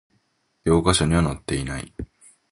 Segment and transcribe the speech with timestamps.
[0.65, 1.93] 教科書には載っていない